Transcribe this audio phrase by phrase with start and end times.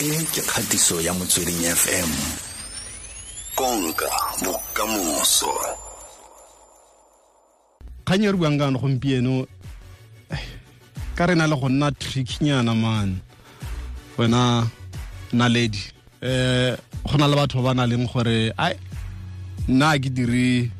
[0.00, 2.08] e ke kgatiso ya motsweding fm
[3.54, 4.08] konka
[4.40, 5.52] bokamoso.
[8.06, 9.44] Kgang e re buang kano gompieno
[11.14, 13.20] ka rena le go nna trickynyana man.
[14.16, 14.64] Wena
[15.32, 15.92] naledi.
[16.22, 18.72] Eh go na le batho ba ba na leng gore ai
[19.68, 20.70] nna ke dire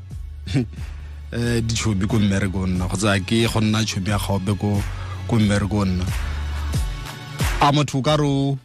[1.37, 4.81] eh ditšhobi ko mmereko nna kgotsa ke go nna tšhobi ya gaope ko
[5.29, 6.05] ko mmereko nna.
[7.61, 8.57] A motho ka re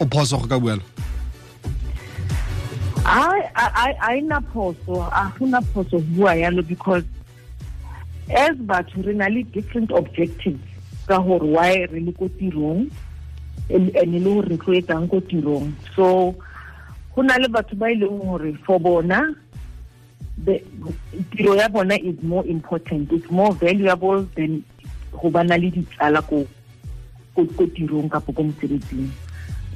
[0.00, 0.82] o phoso go ka buela?
[3.04, 7.04] I I I na phoso a huna phoso bua yalo because
[8.30, 10.64] as batho re na le different objectives
[11.06, 12.90] ka gore why re le ko tirong
[13.68, 15.72] and le gore re tlo etsang ko tirong.
[15.94, 16.34] So
[17.14, 19.34] go na le batho ba e leng gore for bona
[20.44, 20.62] the
[21.36, 24.64] tiro ya bona is more important it's more valuable than
[25.12, 26.46] go bana le ditsala ko
[27.76, 29.08] tirong kapo ko mosebetsing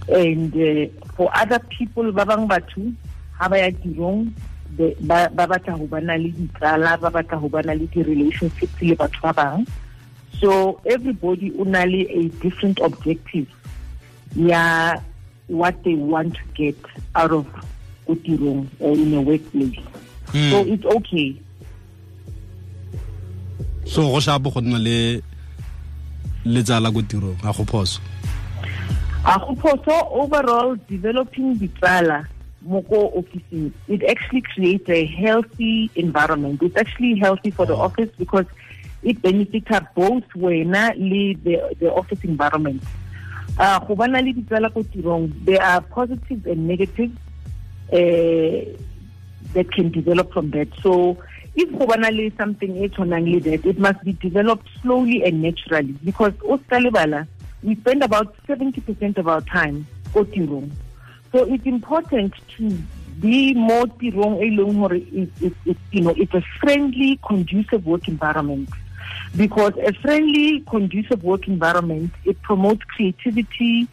[0.09, 0.87] and uh,
[1.17, 2.93] for other people ba bang batho
[3.39, 4.29] ha ba ya tirong
[5.01, 9.33] ba batla go bana le ditsala ba batla go bana le di-relationships le batho ba
[9.33, 9.67] bang.
[10.41, 13.49] So everybody o na le a different objective
[14.37, 14.99] ya
[15.47, 16.77] what they want to get
[17.15, 17.47] out of
[18.07, 19.79] ko tirong or in a workplace.
[20.35, 20.51] Mm.
[20.51, 21.29] so it's okay.
[23.87, 25.23] So go shapo go nna le
[26.45, 28.01] le tsala ko tirong ga go phoso
[29.27, 32.27] a go phoso overall developing ditsala
[32.67, 36.63] Moko officing, it actually creates a healthy environment.
[36.63, 38.47] It's actually healthy for the office because
[39.03, 42.83] it benefits both wena le the, the office environment.
[43.59, 43.81] Uh,
[45.45, 47.17] there are positives and negatives
[47.93, 48.77] uh,
[49.53, 50.69] that can develop from that.
[50.83, 51.19] So
[51.55, 52.93] if Hobanali something is
[53.41, 56.33] that, it must be developed slowly and naturally because
[57.65, 60.71] we spend about 70% of our time tirong.
[61.33, 62.79] So it's important to
[63.21, 68.69] be more tirong e leng hore you know it's a friendly conducive work environment
[69.37, 73.89] because a friendly conducive work environment it promotes creativity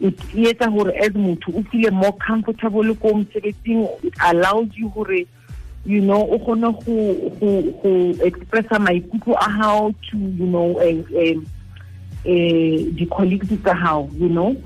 [0.00, 5.20] it etsa hore as motho o feel more comfortable ko mosebetsing it allows you hore
[5.84, 6.96] you know o kgone go
[8.30, 11.36] expressa maikutlo a how to you know eh
[12.24, 14.56] eh the colleagues tsa how you know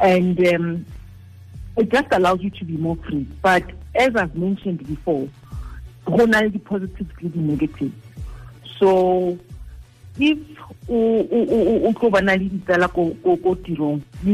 [0.00, 0.86] and um,
[1.76, 3.26] it just allows you to be more free.
[3.42, 3.64] But
[3.94, 5.28] as I've mentioned before,
[6.52, 7.94] the positives and the negatives.
[8.78, 9.38] So
[10.18, 10.38] if
[10.88, 11.92] you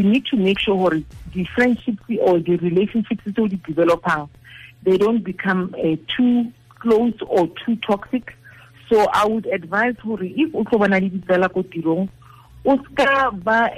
[0.02, 1.00] need to make sure
[1.32, 4.04] the friendships or the relationships that you develop
[4.82, 8.36] they don't become uh, too close or too toxic.
[8.88, 10.50] So I would advise her if you
[11.64, 12.08] tirong
[12.64, 13.70] o ska ba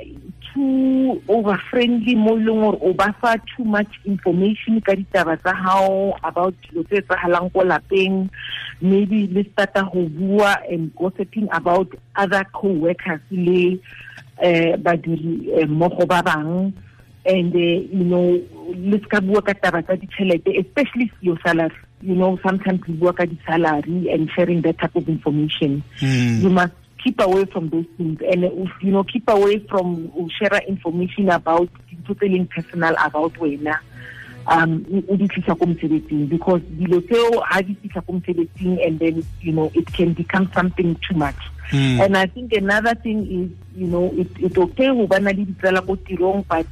[0.53, 5.57] too over friendly mo leng gore o ba fa too much information ka ditaba tsa
[5.57, 8.29] gago about dilo tse tsagalang ko lapeng.
[8.81, 13.81] Maybe le starta go bua and gossiping about other co-workers le
[14.39, 16.73] um badiri mmogo ba bang.
[17.25, 18.37] And uh, you know
[18.77, 21.73] le ska bua ka taba tsa ditšhelete especially your salary.
[22.05, 25.83] You know sometimes we bua ka di-salary and sharing that type of information.
[26.05, 26.43] Mm.
[26.45, 28.43] you must keep away from those things and
[28.81, 30.11] you know keep away from
[30.41, 31.69] share information about
[32.07, 33.77] totally personal about wena
[34.47, 39.01] um o di tlisa ko mosebetsing because dilo tseo ha di tlisa ko mosebetsing and
[39.01, 41.39] then you know it can become something too much
[41.73, 42.01] mm.
[42.05, 45.81] and i think another thing is you know it it okay go bana le ditsela
[45.85, 46.69] ko tirong but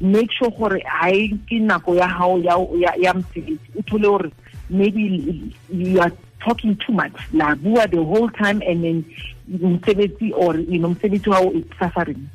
[0.00, 4.28] make sure gore ha e ke nako ya hao ya ya mosebetsi o thole gore
[4.68, 5.04] maybe
[5.72, 6.12] you are
[6.44, 9.00] talking too much la bua the whole time and then
[9.48, 12.28] msebetsi or you know msebetsi how it's suffering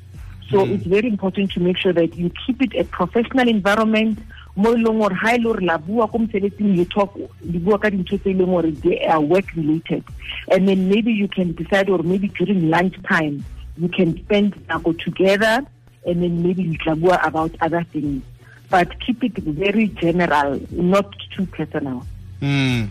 [0.52, 0.76] so mm.
[0.76, 4.20] it's very important to make sure that you keep it a professional environment.
[4.56, 7.58] Mo e leng gore ha e le gore la bua ko mosebetsing you talk di
[7.58, 10.04] bua ka dintho tse e leng gore they are work related.
[10.52, 13.46] And then maybe you can decide or maybe during lunch time
[13.78, 15.64] you can spend nako together
[16.06, 18.22] and then maybe you tla bua about other things.
[18.69, 22.06] But keep it very general not too personal.
[22.42, 22.90] Mm.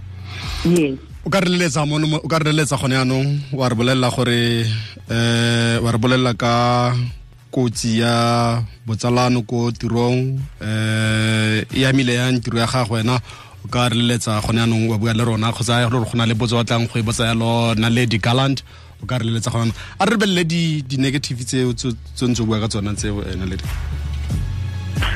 [0.64, 4.10] yes o ka re leletsa mo o ka re leletsa gone yanong wa re bolella
[4.10, 4.66] gore
[5.06, 6.90] eh wa re bolella ka
[7.54, 13.14] kotsi ya botsalano ko tirong eh ya mile ya ntiro ya gago wena
[13.62, 16.34] o ka re leletsa gone yanong wa bua le rona kgotsa gore go na le
[16.34, 18.66] botso wa tlang go e botsa yalo na le di-gallant
[18.98, 20.42] o ka re leletsa gone a re rebelele
[20.82, 21.62] di-negative tse
[22.26, 23.54] ntse o bua ka tsona tseo ena le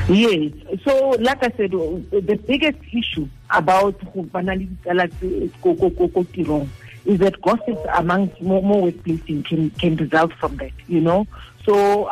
[0.07, 0.51] Yes.
[0.83, 3.99] So, like I said, the biggest issue about
[7.05, 11.27] is that gossip amongst more, more workplaces can, can result from that, you know.
[11.65, 12.07] so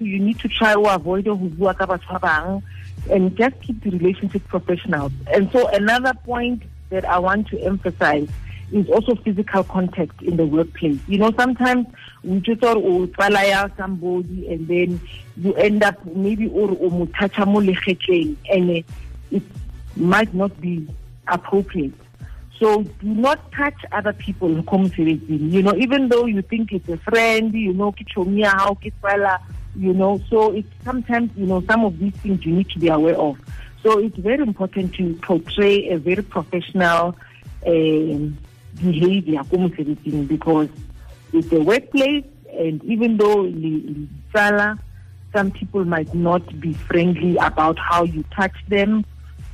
[0.00, 1.26] you need to try to avoid
[3.10, 8.28] and just keep the relationship professional and so another point that i want to emphasize
[8.72, 10.98] is also physical contact in the workplace.
[11.08, 11.86] You know, sometimes
[12.22, 15.00] we just or o tsalaya somebody and then
[15.36, 17.08] you end up maybe or mo
[18.50, 18.84] and
[19.30, 19.42] it
[19.96, 20.86] might not be
[21.28, 21.94] appropriate.
[22.58, 25.36] So do not touch other people in community.
[25.36, 29.40] You know, even though you think it's a friend, you know, kichomia how kitwala,
[29.74, 32.88] you know, so it's sometimes, you know, some of these things you need to be
[32.88, 33.38] aware of.
[33.82, 37.16] So it's very important to portray a very professional
[37.66, 38.36] um,
[38.76, 39.42] behavior
[40.26, 40.68] because
[41.32, 42.24] it's a workplace
[42.58, 43.50] and even though
[44.32, 44.78] Sala,
[45.32, 49.04] some people might not be friendly about how you touch them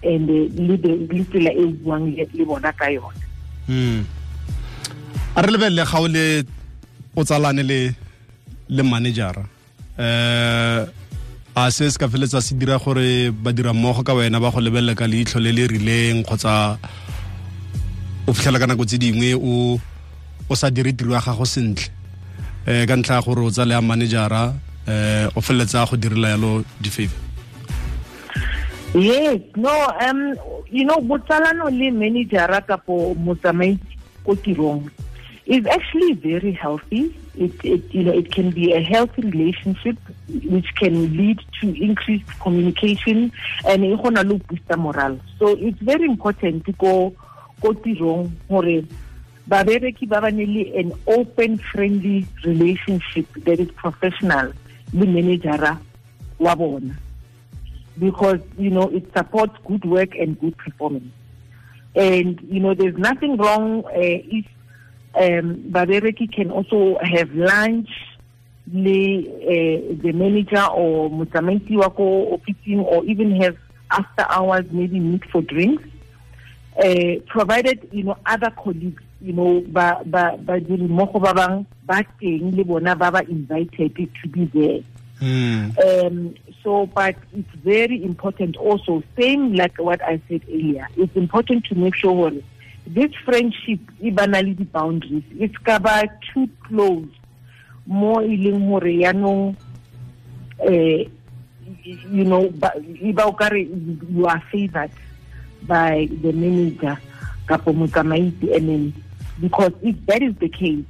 [0.03, 3.23] and le tsela e buang le bona ka yona
[3.67, 4.05] hmm.
[5.37, 6.45] a re lebelele ga o le
[7.17, 7.95] o tsalane le
[8.69, 9.45] le managera
[9.99, 10.87] eh
[11.57, 14.95] a se se ka feletsa se dira gore badira mmogo ka wena ba go lebelele
[14.95, 16.79] ka leitlho le le rileng kgotsa
[18.27, 21.91] o fitlhela ka nako tse dingwe o sa dire tiro ya gago sentle.
[22.67, 23.51] Eh ka ntlha ya gore o
[24.87, 27.15] eh o feleletsa go yalo di-favor.
[28.95, 29.71] Yes no
[30.01, 30.35] um
[30.71, 33.79] you know botsalano le managera kapo motsamaisi
[34.25, 34.91] ko tirong
[35.47, 37.15] is actually very healthy.
[37.37, 39.99] It, it you know it can be a healthy relationship
[40.49, 43.31] which can lead to increased communication
[43.69, 47.13] and e gona le booster moral so it's very important to go
[47.61, 48.85] ko tirong gore
[49.49, 54.53] babereki ba bane le an open friendly relationship that is professional
[54.93, 55.81] le managera
[56.39, 56.95] wa bona.
[57.99, 61.13] Because you know it supports good work and good performance.
[61.95, 64.45] And you know there's nothing wrong uh, if
[65.15, 67.89] um, babereki can also have lunch
[68.73, 73.57] le uh, the manager or motsamaisi wa ko officing or even have
[73.91, 75.85] after hours maybe meet for drinks
[76.79, 81.33] uh, provided you know other colleagues you know ba ba ba diri mo go ba
[81.33, 84.83] bang ba teng le bona ba ba invited to be there.
[85.17, 85.73] Mm.
[85.81, 91.65] um so but it's very important also same like what i said earlier it's important
[91.65, 92.31] to make sure
[92.87, 97.09] this friendship e bana le di boundaries it's ka ba too close.
[97.87, 99.57] Mo e leng yaanong
[100.61, 101.09] eh
[102.13, 104.91] you know ba e ba o kare you are favored
[105.67, 106.97] by the manager
[107.47, 108.93] kapo motsamaisi
[109.41, 110.85] because if that is the case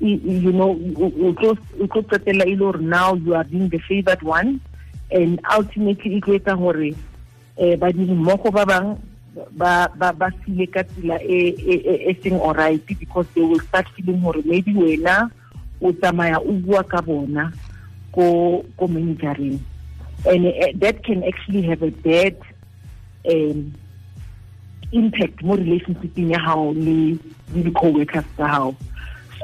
[0.00, 4.60] you know o tlo qetela e le gore now you are being the favored one
[5.10, 6.94] and ultimately e tlo etsa gore
[7.58, 8.96] um badiri mmogo ba bang
[9.56, 15.30] ba file ka tsela e seng alright because they will start feeling gore maybe wena
[15.80, 16.84] o tsamaya o bua
[18.12, 19.58] ko ko managereng.
[20.26, 22.36] And uh, that can actually have a bad
[23.24, 23.72] um,
[24.92, 27.18] impact mo relationshiping ya hao le
[27.54, 28.74] the co-workers tsa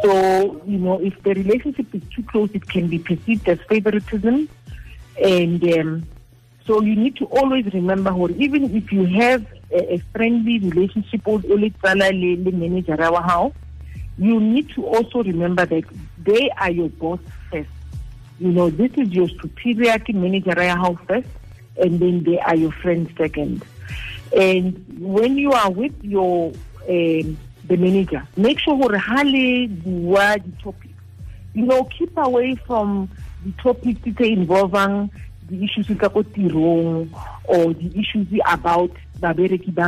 [0.03, 4.49] so you know if the relationship is too close it can be perceived as favoritism.
[5.23, 6.07] And um,
[6.67, 11.27] so you need to always remember or even if you have a, a friendly relationship
[11.27, 13.51] o le tsala le le manager wa
[14.19, 15.85] you need to also remember that
[16.19, 17.21] they are your boss
[17.51, 17.71] first.
[18.39, 21.29] You know this is your superior manager ya first
[21.79, 23.65] and then they are your friend second
[24.35, 26.53] and when you are with your
[26.89, 30.95] um, the manager make sure gore ha le bua di-topics
[31.55, 33.09] you know keep away from
[33.45, 35.11] the topics tse involving
[35.49, 37.11] the issues ka ko tirong
[37.47, 38.91] or the issues about
[39.21, 39.87] babereki ba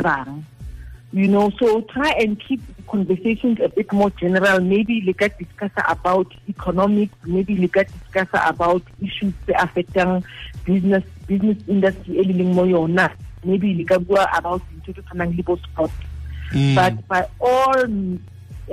[1.11, 4.59] you know so try and keep conversations a bit more general.
[4.59, 10.23] Maybe le ka discuss about economics maybe le ka discuss about issues tse affecting
[10.65, 13.09] business business industry e leng mo yona
[13.43, 15.91] maybe le ka bua about dintho tse tshwanang le bo sport
[16.51, 16.73] Mm.
[16.75, 18.19] but by all um,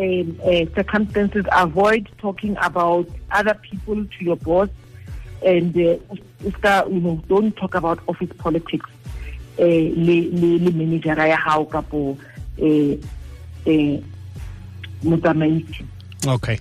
[0.01, 4.71] uh, circumstances avoid talking about other people to your boss
[5.45, 5.99] and uh,
[6.89, 8.89] you know don't talk about office politics
[9.59, 9.63] uh,
[10.09, 12.17] le le le manager ya hao kapo
[12.59, 12.97] eh
[13.67, 14.01] eh
[15.05, 15.85] motsamaisi
[16.27, 16.59] okay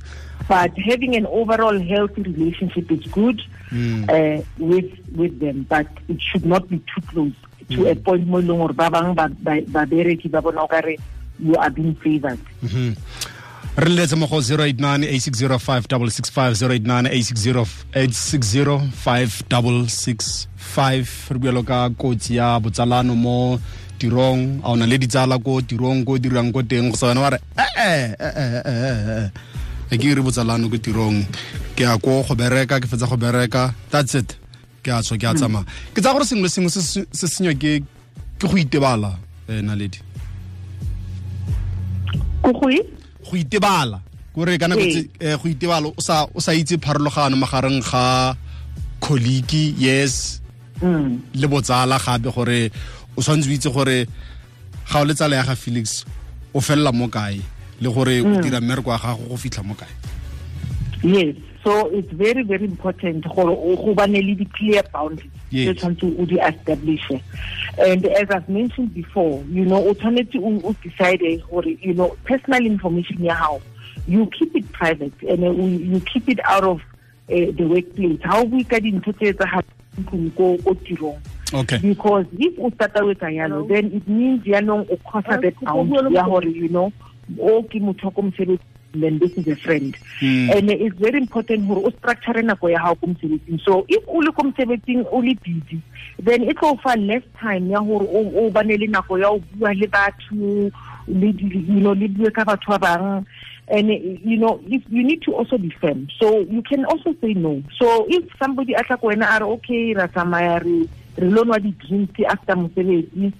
[0.50, 4.03] but having an overall healthy relationship is good Mm.
[4.13, 7.33] uh, with with them but it should not be too close
[7.69, 10.67] to a point mo e leng gore ba bang ba- ba- babereki ba bona o
[10.67, 10.98] kare
[11.39, 12.39] you are being favored.
[12.63, 12.95] Mhm.
[13.77, 15.03] re letse mo go 089
[19.86, 23.60] 8605605 re buelo ka kotsi ya botsalano mo
[24.00, 24.60] tirong.
[24.63, 27.29] A o na le ditsala ko tirong ko dirang ko teng go sa wena wa
[27.29, 29.29] re "Eh, eh, eh, eh, eh, eh."
[29.91, 31.24] e ke ire botsalano ko tirong.
[31.75, 33.74] Ke ya ko go bereka ke fetsa go bereka.
[33.91, 34.36] That's it
[34.86, 37.25] ke a tswa ke a tsamaya ke tsa gore sengwe le sengwe se se- se
[37.27, 37.82] senywa ke
[38.46, 39.18] go itebala
[39.50, 39.98] um naledi
[42.44, 42.80] go e?
[43.25, 44.00] go itebala
[44.36, 44.82] kore ka nako
[45.20, 48.36] eh, go itebala o sa o sa itse pharologano magareng ga
[49.01, 50.42] colleague yes
[50.84, 51.20] Mm.
[51.39, 52.68] le botsala gape gore
[53.15, 54.06] o tshwanetse o itse gore
[54.92, 56.04] ga o le tsala ya ga felix
[56.54, 57.39] o felela mo kae
[57.80, 59.88] le gore o dira mmereko wa gago go fitlha mo kae
[61.01, 61.36] Yes.
[61.65, 65.31] So it's very, very important gore o go bane le di-clear boundaries.
[65.50, 65.65] Yes.
[65.65, 67.12] tse tshwanetse o di establish
[67.77, 72.10] and as i've mentioned before you know o tshwanetse o o decide gore you know
[72.25, 73.62] personal information ya gago
[74.07, 78.22] you keep it private and uh, you keep it out of uh, the workplace.
[78.24, 81.19] Ha o bue ka dintho tse etsagalang ko ko tirong.
[81.53, 81.79] Okay.
[81.79, 86.13] Because if o starta o etsa yalo then it means yaanong o crossa that bound
[86.13, 86.91] ya gore you know
[87.41, 89.98] o ke motho ko mosebetsing then this is a friend.
[90.22, 90.58] Mm.
[90.58, 94.20] and it's very important gore o structure nako ya gago ko mosebetsing so if o
[94.20, 95.82] le ko mosebetsing o le busy
[96.20, 99.74] then e tlo fa less time ya gore o bane le nako ya o bua
[99.74, 100.72] le batho
[101.08, 103.25] le you know le bue ka batho ba bang.
[103.68, 107.34] And you know if you need to also be firm so you can also say
[107.34, 107.64] no.
[107.80, 110.88] So if somebody a tla ko wena a okay ra tsamaya re
[111.18, 113.34] re lo di-drinks after mosebetsi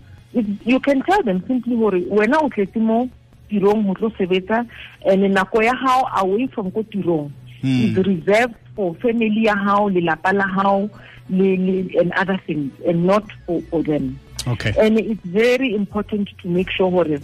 [0.66, 3.10] you can tell them simply gore wena o tletse mo
[3.50, 4.66] tirong go tlo sebetsa
[5.06, 7.32] and nako ya gago away from ko tirong.
[7.64, 7.98] Mm.
[7.98, 10.90] is reserved for family ya gago lelapa la gago
[11.30, 14.20] and other things and not for, for them.
[14.48, 14.74] Okay.
[14.78, 17.20] And it's very important to make sure gore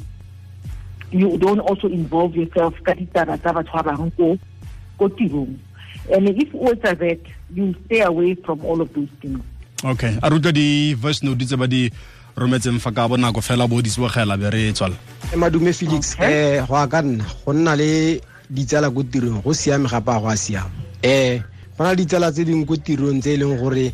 [1.12, 4.40] you don't also involve yourself ka ditaba tsa batho ba bangwe ko
[4.98, 5.60] ko tirong.
[6.10, 7.20] And if o etsa that
[7.54, 9.44] you stay away from all of those things.
[9.84, 10.18] Okay.
[10.24, 11.92] A rutlwa di-voice note tse ba di
[12.36, 14.96] rometseng fa ka bonako fela bo disebogela be re tswala.
[15.34, 16.58] Eh, madume felix Okay.
[16.60, 20.20] eh go a ka nna go nna le ditsala ko tirong go siame gape a
[20.20, 20.72] go a siama.
[21.04, 21.42] Eh
[21.78, 23.94] go na le ditsala tse dingwe ko tirong tse e leng gore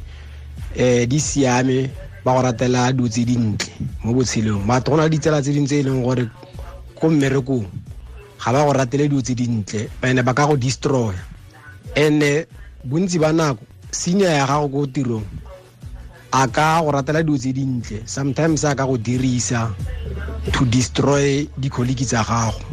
[0.75, 1.89] eh di siame
[2.23, 3.71] ba go ratela dilo tse dintle
[4.03, 4.65] mo botshelong.
[4.65, 6.29] But go na le ditsala tse dingwe tse e leng gore
[6.95, 7.67] ko mmerekong
[8.37, 11.19] ga ba go ratele dilo tse dintle ande ba ka go destroya.
[11.95, 12.45] And-e
[12.85, 15.25] bontsi ba nako senior ya gago ko tirong
[16.33, 18.07] a ka go ratela dilo tse dintle.
[18.07, 19.73] Sometimes a ka go dirisa
[20.53, 22.63] to destroy di-colleague tsa gago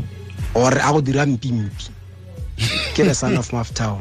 [0.55, 1.91] or a go dira mpimpi
[2.95, 3.99] ke the son of maftown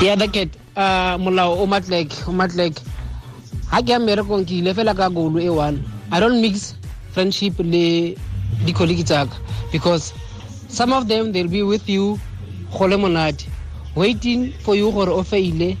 [0.00, 2.74] the other cat uh, molao o matlek o matlek.
[3.70, 5.82] Ha ke ya mmerekong ke ile fela ka golo e one.
[6.10, 6.74] I don't mix
[7.12, 8.14] friendship le
[8.64, 9.34] di-colleague tsaka
[9.72, 10.12] because
[10.68, 12.18] some of them they'll be with you
[12.76, 13.46] go le monate.
[13.94, 15.76] Waiting for you gore o faile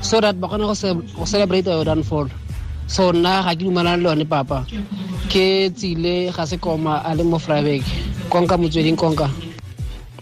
[0.00, 2.28] so that ba kgone go ce- go celebrate your downfall
[2.86, 4.64] so nna ga ke dumalane le one papa.
[5.28, 7.82] Ke tsile ga se koma a le mo frabek
[8.30, 9.28] konka motsweding konka.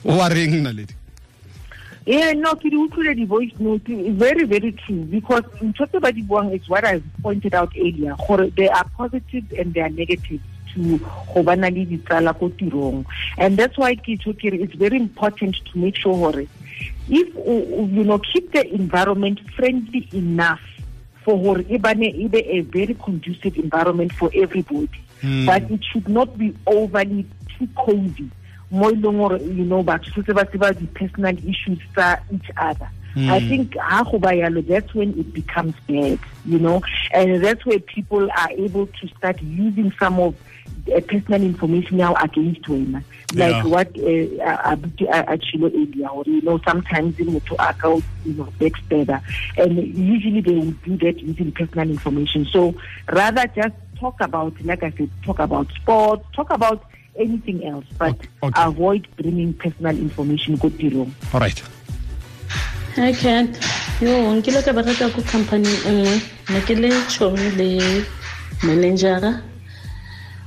[0.05, 0.95] O wa reng naledi?
[2.07, 6.23] Yeah, no, ke di utlwile di-voice note very, very true because ntho tse ba di
[6.23, 10.43] buang is what I pointed out earlier gore there are positives and there are negatives
[10.75, 10.99] to
[11.35, 13.05] go bana le ditsala ko tirong.
[13.39, 16.47] And that's why ke tho ke it's very important to make sure gore
[17.09, 17.29] if
[17.97, 20.61] you know keep the environment friendly enough
[21.25, 24.89] for gore e bane e be a very conducive environment for everybody
[25.23, 25.47] Mm.
[25.47, 27.25] but it should not be overly
[27.57, 28.29] too cozy
[28.71, 33.31] mo e leng gore you know batho ba tseba di-personal issues tsa each other Mm.
[33.33, 36.83] I think ha go ba yalo that's when it becomes bad you know
[37.17, 40.35] and that's where people are able to start using some of
[40.95, 43.03] uh, personal information now against wena
[43.35, 43.65] like Yeah.
[43.65, 48.33] what uh, abuti a a earlier or you know sometimes motho a ka o, you
[48.35, 49.21] know backstabber
[49.59, 52.75] and usually they will do that using personal information so
[53.13, 56.85] rather just talk about like i said talk about sports talk about
[57.19, 58.63] anything else but Okay, okay.
[58.63, 61.63] avoid bringing personal information ko tirong all right
[62.97, 63.49] Hi Cat.
[64.01, 66.15] Yo, nkile ka bereka ko company nngwe.
[66.49, 67.69] Ne ke le tšhomi le
[68.65, 69.33] managera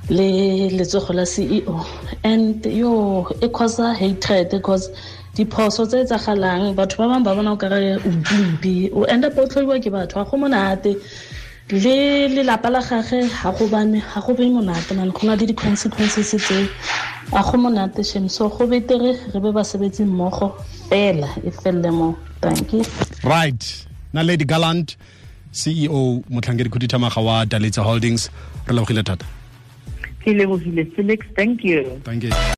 [0.10, 1.86] le letsogo la CEO.
[2.24, 4.89] And yo, e hatred because
[5.36, 6.75] diphoso tse etsagalang.
[6.75, 10.16] Batho ba bangwe ba bona o kare o mpi o end up o ke batho
[10.16, 11.01] ga go monate.
[11.70, 15.46] Le lelapa la gage ga go bane ga go be monate man go na le
[15.46, 16.34] di-consequences
[17.32, 18.28] go monate shem.
[18.28, 20.56] So go betere re be basebetsi mmogo
[20.89, 22.18] fela e felele mo.
[22.42, 22.84] Thank you.
[23.24, 23.86] Right.
[24.13, 24.98] Naledi gallant
[25.51, 26.70] ceo motlhankedi
[27.24, 28.30] wa Dalitso holdings
[28.68, 29.38] re lebogile thata
[30.24, 32.02] ke lebogile felix thank you.
[32.04, 32.58] Thank you